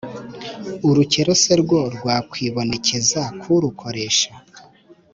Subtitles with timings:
[0.89, 4.31] Urukero se rwo, rwakwibonekeza ku urukeresha?